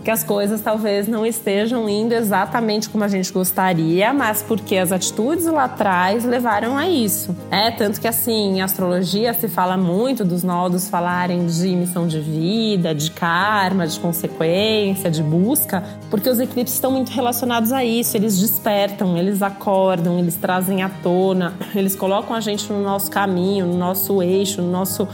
que 0.05 0.11
as 0.11 0.23
coisas 0.23 0.61
talvez 0.61 1.09
não 1.09 1.25
estejam 1.25 1.89
indo 1.89 2.13
exatamente 2.13 2.91
como 2.91 3.03
a 3.03 3.09
gente 3.09 3.33
gostaria, 3.33 4.13
mas 4.13 4.43
porque 4.43 4.77
as 4.77 4.93
atitudes 4.93 5.47
lá 5.47 5.65
atrás 5.65 6.25
levaram 6.25 6.77
a 6.77 6.87
isso. 6.87 7.35
É 7.51 7.71
tanto 7.71 7.99
que 7.99 8.07
assim, 8.07 8.57
em 8.57 8.63
astrologia 8.63 9.33
se 9.33 9.49
fala 9.49 9.79
muito 9.79 10.23
dos 10.23 10.45
nodos 10.45 10.91
falarem 10.91 11.47
de 11.47 11.75
missão 11.75 12.07
de 12.07 12.21
vida, 12.21 12.95
de 12.95 13.11
karma, 13.13 13.87
de 13.87 13.99
consequência, 13.99 15.11
de 15.11 15.23
busca, 15.23 15.83
porque 16.11 16.29
os 16.29 16.39
eclipses 16.39 16.75
estão 16.75 16.91
muito 16.91 17.11
relacionados 17.11 17.73
a 17.73 17.83
isso, 17.83 18.15
eles 18.15 18.39
despertam, 18.39 19.17
eles 19.17 19.41
acordam, 19.41 20.19
eles 20.19 20.37
trazem 20.37 20.83
à 20.83 20.91
tona, 20.91 21.55
eles 21.75 21.97
colocam 21.97 22.37
a 22.37 22.41
gente 22.41 22.71
no 22.71 22.83
nosso 22.83 23.11
caminho, 23.11 23.65
no 23.65 23.79
nosso 23.79 24.23
eixo, 24.23 24.61
no 24.61 24.71
nosso 24.71 25.09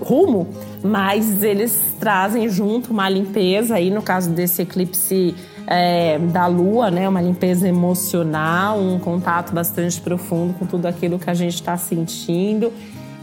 rumo 0.00 0.48
mas 0.82 1.42
eles 1.42 1.94
trazem 1.98 2.48
junto 2.48 2.92
uma 2.92 3.08
limpeza 3.08 3.76
aí 3.76 3.90
no 3.90 4.02
caso 4.02 4.30
desse 4.30 4.62
eclipse 4.62 5.34
é, 5.66 6.18
da 6.18 6.46
Lua, 6.46 6.90
né, 6.90 7.08
uma 7.08 7.22
limpeza 7.22 7.66
emocional, 7.66 8.78
um 8.78 8.98
contato 8.98 9.52
bastante 9.52 10.00
profundo 10.00 10.54
com 10.54 10.66
tudo 10.66 10.86
aquilo 10.86 11.18
que 11.18 11.30
a 11.30 11.34
gente 11.34 11.54
está 11.54 11.76
sentindo 11.76 12.72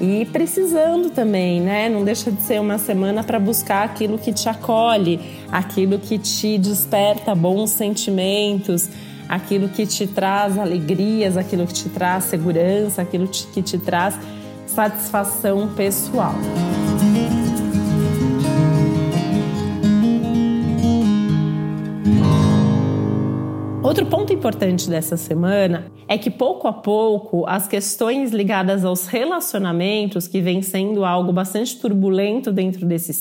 e 0.01 0.25
precisando 0.25 1.11
também, 1.11 1.61
né? 1.61 1.87
Não 1.87 2.03
deixa 2.03 2.31
de 2.31 2.41
ser 2.41 2.59
uma 2.59 2.79
semana 2.79 3.23
para 3.23 3.39
buscar 3.39 3.83
aquilo 3.83 4.17
que 4.17 4.33
te 4.33 4.49
acolhe, 4.49 5.19
aquilo 5.51 5.99
que 5.99 6.17
te 6.17 6.57
desperta 6.57 7.35
bons 7.35 7.69
sentimentos, 7.69 8.89
aquilo 9.29 9.69
que 9.69 9.85
te 9.85 10.07
traz 10.07 10.57
alegrias, 10.57 11.37
aquilo 11.37 11.67
que 11.67 11.73
te 11.73 11.87
traz 11.89 12.23
segurança, 12.23 13.03
aquilo 13.03 13.27
que 13.27 13.61
te 13.61 13.77
traz 13.77 14.17
satisfação 14.73 15.67
pessoal. 15.75 16.33
Outro 23.83 24.05
ponto 24.05 24.31
importante 24.31 24.89
dessa 24.89 25.17
semana 25.17 25.91
é 26.07 26.17
que 26.17 26.29
pouco 26.29 26.69
a 26.69 26.71
pouco 26.71 27.45
as 27.45 27.67
questões 27.67 28.31
ligadas 28.31 28.85
aos 28.85 29.07
relacionamentos, 29.07 30.27
que 30.27 30.39
vem 30.39 30.61
sendo 30.61 31.03
algo 31.03 31.33
bastante 31.33 31.77
turbulento 31.77 32.53
dentro 32.53 32.85
desse 32.85 33.11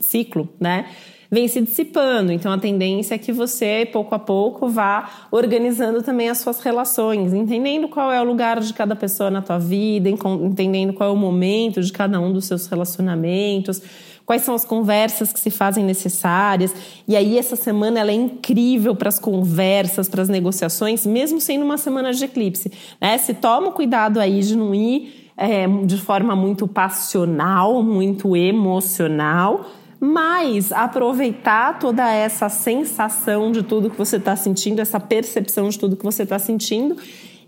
ciclo, 0.00 0.48
né? 0.58 0.86
Vem 1.30 1.48
se 1.48 1.60
dissipando. 1.60 2.32
Então 2.32 2.52
a 2.52 2.58
tendência 2.58 3.14
é 3.14 3.18
que 3.18 3.32
você, 3.32 3.88
pouco 3.92 4.14
a 4.14 4.18
pouco, 4.18 4.68
vá 4.68 5.28
organizando 5.30 6.02
também 6.02 6.28
as 6.28 6.38
suas 6.38 6.60
relações, 6.60 7.32
entendendo 7.32 7.88
qual 7.88 8.12
é 8.12 8.20
o 8.20 8.24
lugar 8.24 8.60
de 8.60 8.72
cada 8.72 8.94
pessoa 8.94 9.30
na 9.30 9.42
tua 9.42 9.58
vida, 9.58 10.08
entendendo 10.08 10.92
qual 10.92 11.10
é 11.10 11.12
o 11.12 11.16
momento 11.16 11.82
de 11.82 11.92
cada 11.92 12.20
um 12.20 12.32
dos 12.32 12.44
seus 12.44 12.66
relacionamentos 12.66 13.82
quais 14.26 14.42
são 14.42 14.56
as 14.56 14.64
conversas 14.64 15.32
que 15.32 15.38
se 15.38 15.50
fazem 15.50 15.84
necessárias. 15.84 16.74
E 17.06 17.16
aí 17.16 17.38
essa 17.38 17.54
semana 17.54 18.00
ela 18.00 18.10
é 18.10 18.14
incrível 18.14 18.94
para 18.94 19.08
as 19.08 19.20
conversas, 19.20 20.08
para 20.08 20.20
as 20.20 20.28
negociações, 20.28 21.06
mesmo 21.06 21.40
sendo 21.40 21.64
uma 21.64 21.78
semana 21.78 22.12
de 22.12 22.24
eclipse. 22.24 22.72
Né? 23.00 23.16
Se 23.18 23.32
toma 23.32 23.70
cuidado 23.70 24.18
aí 24.18 24.40
de 24.40 24.56
não 24.56 24.74
ir 24.74 25.30
é, 25.36 25.66
de 25.84 25.96
forma 25.96 26.34
muito 26.34 26.66
passional, 26.66 27.82
muito 27.82 28.36
emocional, 28.36 29.70
mas 30.00 30.72
aproveitar 30.72 31.78
toda 31.78 32.10
essa 32.10 32.48
sensação 32.48 33.50
de 33.50 33.62
tudo 33.62 33.90
que 33.90 33.96
você 33.96 34.16
está 34.16 34.36
sentindo, 34.36 34.80
essa 34.80 35.00
percepção 35.00 35.68
de 35.68 35.78
tudo 35.78 35.96
que 35.96 36.04
você 36.04 36.22
está 36.22 36.38
sentindo 36.38 36.96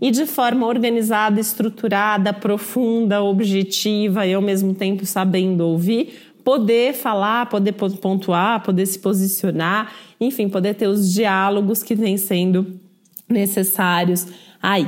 e 0.01 0.11
de 0.11 0.27
forma 0.27 0.67
organizada, 0.67 1.41
estruturada, 1.41 2.33
profunda, 2.33 3.23
objetiva 3.23 4.27
e 4.27 4.35
ao 4.35 4.43
mesmo 4.43 4.75
tempo 4.75 5.05
sabendo 5.05 5.67
ouvir, 5.67 6.33
poder 6.45 6.95
falar, 6.95 7.47
poder 7.47 7.73
pontuar, 7.73 8.63
poder 8.63 8.87
se 8.87 8.99
posicionar, 8.99 9.93
enfim, 10.21 10.49
poder 10.49 10.75
ter 10.75 10.87
os 10.87 11.13
diálogos 11.13 11.83
que 11.83 11.95
vêm 11.95 12.17
sendo 12.17 12.81
necessários 13.29 14.27
aí. 14.63 14.87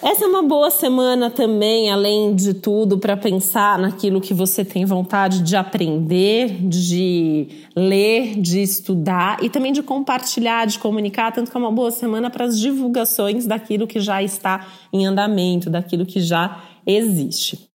Essa 0.00 0.26
é 0.26 0.28
uma 0.28 0.44
boa 0.44 0.70
semana 0.70 1.28
também, 1.28 1.90
além 1.90 2.32
de 2.32 2.54
tudo, 2.54 2.98
para 2.98 3.16
pensar 3.16 3.76
naquilo 3.80 4.20
que 4.20 4.32
você 4.32 4.64
tem 4.64 4.84
vontade 4.84 5.42
de 5.42 5.56
aprender, 5.56 6.56
de 6.68 7.48
ler, 7.74 8.40
de 8.40 8.62
estudar 8.62 9.42
e 9.42 9.50
também 9.50 9.72
de 9.72 9.82
compartilhar, 9.82 10.66
de 10.66 10.78
comunicar. 10.78 11.32
Tanto 11.32 11.50
que 11.50 11.56
é 11.56 11.60
uma 11.60 11.72
boa 11.72 11.90
semana 11.90 12.30
para 12.30 12.44
as 12.44 12.60
divulgações 12.60 13.44
daquilo 13.44 13.88
que 13.88 13.98
já 13.98 14.22
está 14.22 14.68
em 14.92 15.04
andamento, 15.04 15.68
daquilo 15.68 16.06
que 16.06 16.20
já 16.20 16.62
existe. 16.86 17.67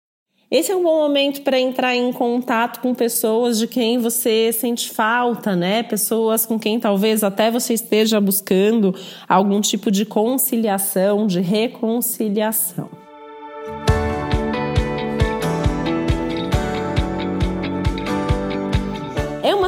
Esse 0.52 0.70
é 0.70 0.76
um 0.76 0.82
bom 0.82 0.98
momento 0.98 1.40
para 1.40 1.58
entrar 1.58 1.96
em 1.96 2.12
contato 2.12 2.80
com 2.80 2.94
pessoas 2.94 3.58
de 3.58 3.66
quem 3.66 3.98
você 3.98 4.52
sente 4.52 4.90
falta, 4.90 5.56
né? 5.56 5.82
Pessoas 5.82 6.44
com 6.44 6.58
quem 6.58 6.78
talvez 6.78 7.24
até 7.24 7.50
você 7.50 7.72
esteja 7.72 8.20
buscando 8.20 8.94
algum 9.26 9.62
tipo 9.62 9.90
de 9.90 10.04
conciliação, 10.04 11.26
de 11.26 11.40
reconciliação. 11.40 13.01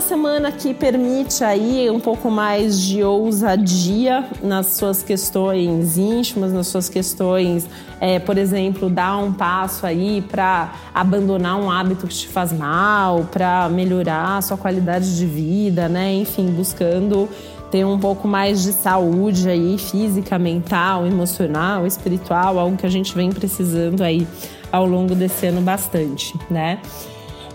Semana 0.04 0.52
que 0.52 0.74
permite 0.74 1.42
aí 1.42 1.90
um 1.90 1.98
pouco 1.98 2.30
mais 2.30 2.78
de 2.78 3.02
ousadia 3.02 4.24
nas 4.42 4.66
suas 4.66 5.02
questões 5.02 5.96
íntimas, 5.96 6.52
nas 6.52 6.66
suas 6.66 6.88
questões, 6.88 7.66
é, 8.00 8.18
por 8.18 8.36
exemplo, 8.36 8.90
dar 8.90 9.16
um 9.16 9.32
passo 9.32 9.86
aí 9.86 10.20
para 10.20 10.74
abandonar 10.94 11.58
um 11.58 11.70
hábito 11.70 12.06
que 12.06 12.14
te 12.14 12.28
faz 12.28 12.52
mal, 12.52 13.24
para 13.32 13.68
melhorar 13.70 14.36
a 14.36 14.42
sua 14.42 14.58
qualidade 14.58 15.16
de 15.16 15.24
vida, 15.24 15.88
né? 15.88 16.12
Enfim, 16.12 16.46
buscando 16.50 17.28
ter 17.70 17.84
um 17.84 17.98
pouco 17.98 18.28
mais 18.28 18.62
de 18.62 18.72
saúde 18.72 19.48
aí, 19.48 19.78
física, 19.78 20.38
mental, 20.38 21.06
emocional, 21.06 21.86
espiritual, 21.86 22.58
algo 22.58 22.76
que 22.76 22.86
a 22.86 22.90
gente 22.90 23.14
vem 23.14 23.32
precisando 23.32 24.02
aí 24.02 24.28
ao 24.70 24.84
longo 24.84 25.14
desse 25.14 25.46
ano 25.46 25.62
bastante, 25.62 26.38
né? 26.50 26.78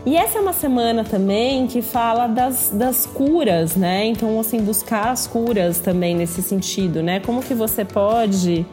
E 0.06 0.16
essa 0.16 0.38
é 0.38 0.42
uma 0.42 0.54
semana 0.54 1.04
também 1.04 1.68
que 1.68 1.82
fala 1.82 2.28
das, 2.28 2.72
das 2.74 3.06
curas, 3.06 3.76
né? 3.76 4.06
Então, 4.06 4.40
assim, 4.40 4.62
buscar 4.62 5.10
as 5.10 5.28
curas 5.28 5.80
também 5.80 6.16
nesse 6.16 6.42
sentido, 6.42 7.04
né? 7.04 7.20
Como 7.20 7.42
que 7.44 7.54
você 7.54 7.84
pode 7.84 8.66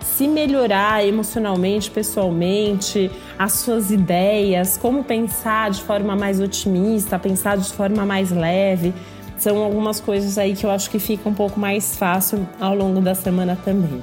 se 0.00 0.26
melhorar 0.26 1.04
emocionalmente, 1.06 1.90
pessoalmente, 1.90 3.10
as 3.38 3.52
suas 3.52 3.90
ideias, 3.90 4.78
como 4.78 5.04
pensar 5.04 5.70
de 5.70 5.82
forma 5.82 6.16
mais 6.16 6.40
otimista, 6.40 7.18
pensar 7.18 7.58
de 7.58 7.70
forma 7.70 8.06
mais 8.06 8.30
leve. 8.30 8.94
São 9.36 9.62
algumas 9.62 10.00
coisas 10.00 10.38
aí 10.38 10.54
que 10.54 10.64
eu 10.64 10.70
acho 10.70 10.88
que 10.88 10.98
fica 10.98 11.28
um 11.28 11.34
pouco 11.34 11.60
mais 11.60 11.96
fácil 11.96 12.48
ao 12.58 12.74
longo 12.74 13.02
da 13.02 13.14
semana 13.14 13.58
também. 13.62 14.02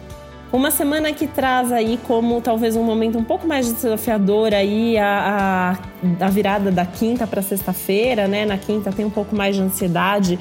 Uma 0.53 0.69
semana 0.69 1.11
que 1.11 1.25
traz 1.25 1.71
aí 1.71 1.99
como 2.05 2.39
talvez 2.39 2.75
um 2.75 2.83
momento 2.83 3.17
um 3.17 3.23
pouco 3.23 3.47
mais 3.47 3.73
desafiador 3.73 4.53
aí 4.53 4.95
a, 4.99 5.79
a, 6.21 6.25
a 6.27 6.29
virada 6.29 6.69
da 6.69 6.85
quinta 6.85 7.25
para 7.25 7.41
sexta-feira, 7.41 8.27
né? 8.27 8.45
Na 8.45 8.55
quinta 8.55 8.91
tem 8.91 9.03
um 9.03 9.09
pouco 9.09 9.35
mais 9.35 9.55
de 9.55 9.63
ansiedade 9.63 10.37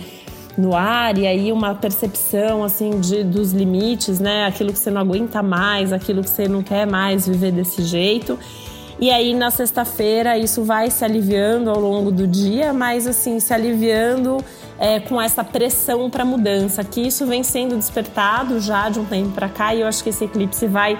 no 0.55 0.77
ar 0.77 1.17
e 1.17 1.27
aí 1.27 1.51
uma 1.51 1.75
percepção 1.75 2.63
assim 2.63 3.01
de, 3.01 3.25
dos 3.25 3.53
limites, 3.53 4.21
né? 4.21 4.45
Aquilo 4.45 4.71
que 4.71 4.79
você 4.79 4.91
não 4.91 5.01
aguenta 5.01 5.43
mais, 5.43 5.95
aquilo 5.95 6.23
que 6.23 6.29
você 6.29 6.47
não 6.47 6.63
quer 6.63 6.87
mais 6.87 7.27
viver 7.27 7.51
desse 7.51 7.83
jeito. 7.83 8.39
E 9.01 9.11
aí 9.11 9.33
na 9.33 9.51
sexta-feira 9.51 10.37
isso 10.37 10.63
vai 10.63 10.91
se 10.91 11.03
aliviando 11.03 11.71
ao 11.71 11.81
longo 11.81 12.13
do 12.13 12.27
dia, 12.27 12.71
mas 12.75 13.07
assim, 13.07 13.41
se 13.41 13.55
aliviando 13.55 14.45
é, 14.79 15.01
com 15.01 15.21
essa 15.21 15.45
pressão 15.45 16.11
para 16.11 16.25
mudança, 16.25 16.83
que 16.83 17.01
isso 17.01 17.27
vem 17.27 17.43
sendo 17.43 17.77
despertado 17.77 18.61
já 18.61 18.89
de 18.89 18.99
um 18.99 19.05
tempo 19.05 19.31
para 19.31 19.49
cá 19.49 19.75
e 19.75 19.81
eu 19.81 19.87
acho 19.87 20.03
que 20.03 20.11
esse 20.11 20.25
eclipse 20.25 20.67
vai 20.67 20.99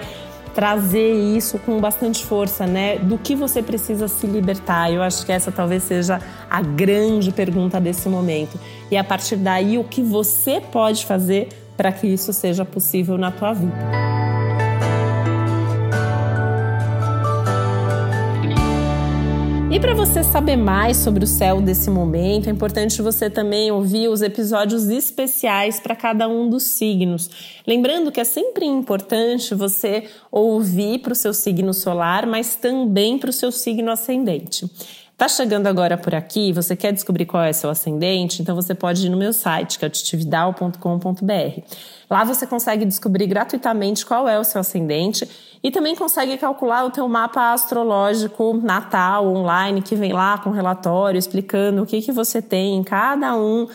trazer 0.53 1.13
isso 1.13 1.57
com 1.59 1.79
bastante 1.79 2.23
força, 2.23 2.67
né? 2.67 2.97
Do 2.99 3.17
que 3.17 3.35
você 3.35 3.61
precisa 3.63 4.07
se 4.07 4.27
libertar? 4.27 4.91
Eu 4.91 5.01
acho 5.01 5.25
que 5.25 5.31
essa 5.31 5.51
talvez 5.51 5.83
seja 5.83 6.21
a 6.49 6.61
grande 6.61 7.31
pergunta 7.31 7.81
desse 7.81 8.07
momento. 8.07 8.59
E 8.91 8.95
a 8.95 9.03
partir 9.03 9.35
daí, 9.35 9.77
o 9.77 9.83
que 9.83 10.03
você 10.03 10.61
pode 10.61 11.05
fazer 11.05 11.49
para 11.75 11.91
que 11.91 12.07
isso 12.07 12.31
seja 12.31 12.63
possível 12.63 13.17
na 13.17 13.31
tua 13.31 13.53
vida? 13.53 14.12
E 19.73 19.79
para 19.79 19.95
você 19.95 20.23
saber 20.23 20.55
mais 20.55 20.97
sobre 20.97 21.23
o 21.23 21.27
céu 21.27 21.59
desse 21.59 21.89
momento, 21.89 22.47
é 22.47 22.51
importante 22.51 23.01
você 23.01 23.27
também 23.27 23.71
ouvir 23.71 24.07
os 24.07 24.21
episódios 24.21 24.87
especiais 24.87 25.79
para 25.79 25.95
cada 25.95 26.27
um 26.27 26.47
dos 26.47 26.61
signos. 26.61 27.27
Lembrando 27.65 28.11
que 28.11 28.21
é 28.21 28.23
sempre 28.23 28.67
importante 28.67 29.55
você 29.55 30.03
ouvir 30.31 30.99
para 30.99 31.13
o 31.13 31.15
seu 31.15 31.33
signo 31.33 31.73
solar, 31.73 32.27
mas 32.27 32.55
também 32.55 33.17
para 33.17 33.31
o 33.31 33.33
seu 33.33 33.51
signo 33.51 33.89
ascendente. 33.89 34.69
Tá 35.23 35.29
chegando 35.29 35.67
agora 35.67 35.97
por 35.97 36.13
aqui, 36.13 36.51
você 36.51 36.75
quer 36.75 36.91
descobrir 36.91 37.25
qual 37.25 37.41
é 37.41 37.53
seu 37.53 37.69
ascendente? 37.69 38.41
Então 38.41 38.53
você 38.53 38.75
pode 38.75 39.07
ir 39.07 39.09
no 39.09 39.15
meu 39.15 39.31
site, 39.31 39.79
que 39.79 39.85
é 39.85 39.89
titividal.com.br. 39.89 41.61
Lá 42.09 42.25
você 42.25 42.45
consegue 42.45 42.83
descobrir 42.83 43.25
gratuitamente 43.25 44.05
qual 44.05 44.27
é 44.27 44.37
o 44.37 44.43
seu 44.43 44.59
ascendente 44.59 45.25
e 45.63 45.71
também 45.71 45.95
consegue 45.95 46.35
calcular 46.35 46.83
o 46.83 46.91
teu 46.91 47.07
mapa 47.07 47.53
astrológico 47.53 48.59
natal 48.61 49.25
online, 49.25 49.81
que 49.81 49.95
vem 49.95 50.11
lá 50.11 50.37
com 50.39 50.49
relatório 50.49 51.17
explicando 51.17 51.83
o 51.83 51.85
que, 51.85 52.01
que 52.01 52.11
você 52.11 52.41
tem 52.41 52.75
em 52.75 52.83
cada 52.83 53.33
um 53.33 53.65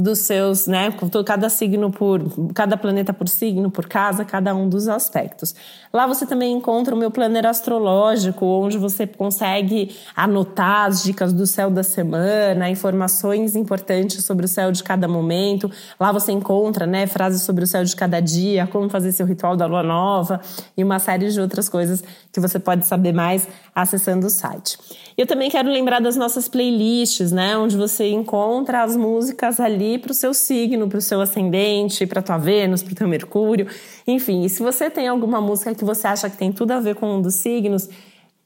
dos 0.00 0.20
seus, 0.20 0.68
né, 0.68 0.94
cada 1.26 1.48
signo 1.48 1.90
por, 1.90 2.22
cada 2.54 2.76
planeta 2.76 3.12
por 3.12 3.28
signo, 3.28 3.68
por 3.68 3.88
casa, 3.88 4.24
cada 4.24 4.54
um 4.54 4.68
dos 4.68 4.86
aspectos. 4.86 5.56
Lá 5.92 6.06
você 6.06 6.24
também 6.24 6.52
encontra 6.52 6.94
o 6.94 6.98
meu 6.98 7.10
planner 7.10 7.44
astrológico, 7.44 8.46
onde 8.46 8.78
você 8.78 9.08
consegue 9.08 9.96
anotar 10.14 10.86
as 10.86 11.02
dicas 11.02 11.32
do 11.32 11.48
céu 11.48 11.68
da 11.68 11.82
semana, 11.82 12.70
informações 12.70 13.56
importantes 13.56 14.24
sobre 14.24 14.44
o 14.44 14.48
céu 14.48 14.70
de 14.70 14.84
cada 14.84 15.08
momento. 15.08 15.68
Lá 15.98 16.12
você 16.12 16.30
encontra, 16.30 16.86
né, 16.86 17.08
frases 17.08 17.42
sobre 17.42 17.64
o 17.64 17.66
céu 17.66 17.82
de 17.82 17.96
cada 17.96 18.20
dia, 18.20 18.68
como 18.68 18.88
fazer 18.88 19.10
seu 19.10 19.26
ritual 19.26 19.56
da 19.56 19.66
lua 19.66 19.82
nova 19.82 20.40
e 20.76 20.84
uma 20.84 21.00
série 21.00 21.28
de 21.28 21.40
outras 21.40 21.68
coisas 21.68 22.04
que 22.32 22.38
você 22.38 22.60
pode 22.60 22.86
saber 22.86 23.12
mais 23.12 23.48
acessando 23.74 24.28
o 24.28 24.30
site. 24.30 24.78
Eu 25.16 25.26
também 25.26 25.50
quero 25.50 25.68
lembrar 25.68 26.00
das 26.00 26.14
nossas 26.14 26.48
playlists, 26.48 27.32
né, 27.32 27.58
onde 27.58 27.76
você 27.76 28.08
encontra 28.10 28.84
as 28.84 28.94
músicas 28.94 29.58
ali 29.58 29.87
para 29.96 30.10
o 30.10 30.14
seu 30.14 30.34
signo, 30.34 30.88
para 30.88 30.98
o 30.98 31.00
seu 31.00 31.20
ascendente, 31.20 32.04
para 32.04 32.20
tua 32.20 32.36
Vênus, 32.36 32.82
para 32.82 32.92
o 32.92 32.94
teu 32.96 33.08
Mercúrio, 33.08 33.68
enfim. 34.06 34.44
E 34.44 34.48
se 34.48 34.62
você 34.62 34.90
tem 34.90 35.06
alguma 35.06 35.40
música 35.40 35.74
que 35.74 35.84
você 35.84 36.08
acha 36.08 36.28
que 36.28 36.36
tem 36.36 36.52
tudo 36.52 36.72
a 36.72 36.80
ver 36.80 36.96
com 36.96 37.14
um 37.14 37.22
dos 37.22 37.34
signos, 37.34 37.88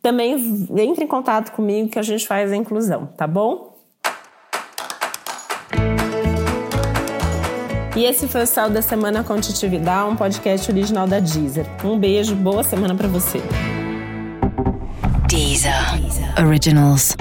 também 0.03 0.35
entre 0.77 1.05
em 1.05 1.09
contato 1.09 1.53
comigo 1.53 1.89
que 1.89 1.99
a 1.99 2.03
gente 2.03 2.27
faz 2.27 2.53
a 2.53 2.57
inclusão, 2.57 3.07
tá 3.17 3.27
bom? 3.27 3.73
E 7.95 8.05
esse 8.05 8.27
foi 8.27 8.43
o 8.43 8.47
Céu 8.47 8.71
da 8.71 8.81
Semana 8.81 9.23
com 9.23 9.39
Titividade, 9.39 10.11
um 10.11 10.17
podcast 10.17 10.71
original 10.71 11.07
da 11.07 11.21
Deezer. 11.21 11.67
Um 11.85 11.99
beijo, 11.99 12.35
boa 12.35 12.63
semana 12.63 12.95
para 12.95 13.07
você. 13.07 13.39
Deezer. 15.29 15.73
Originals. 16.43 17.15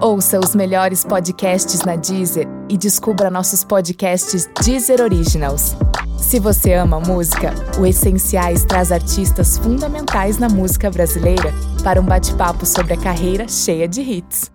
Ouça 0.00 0.40
os 0.40 0.56
melhores 0.56 1.04
podcasts 1.04 1.82
na 1.82 1.94
Deezer 1.94 2.48
e 2.74 2.76
descubra 2.76 3.30
nossos 3.30 3.62
podcasts 3.62 4.50
Deezer 4.64 5.00
Originals. 5.00 5.76
Se 6.18 6.40
você 6.40 6.74
ama 6.74 6.98
música, 6.98 7.54
o 7.78 7.86
Essenciais 7.86 8.64
traz 8.64 8.90
artistas 8.90 9.56
fundamentais 9.56 10.38
na 10.38 10.48
música 10.48 10.90
brasileira 10.90 11.54
para 11.84 12.00
um 12.00 12.04
bate-papo 12.04 12.66
sobre 12.66 12.94
a 12.94 12.96
carreira 12.96 13.46
cheia 13.46 13.86
de 13.86 14.00
hits. 14.00 14.50